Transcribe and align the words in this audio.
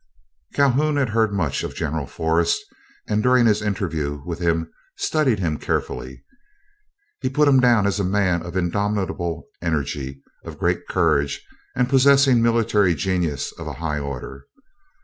Calhoun 0.55 0.97
had 0.97 1.09
heard 1.09 1.31
much 1.31 1.63
of 1.63 1.75
General 1.75 2.07
Forrest, 2.07 2.59
and 3.07 3.21
during 3.21 3.45
his 3.45 3.61
interview 3.61 4.23
with 4.25 4.39
him 4.39 4.71
studied 4.95 5.37
him 5.37 5.59
carefully. 5.59 6.23
He 7.19 7.29
put 7.29 7.47
him 7.47 7.59
down 7.59 7.85
as 7.85 7.99
a 7.99 8.03
man 8.03 8.41
of 8.41 8.57
indomitable 8.57 9.45
energy, 9.61 10.23
of 10.43 10.57
great 10.57 10.87
courage, 10.87 11.45
and 11.75 11.87
possessing 11.87 12.41
military 12.41 12.95
genius 12.95 13.51
of 13.59 13.67
a 13.67 13.73
high 13.73 13.99
order. 13.99 14.47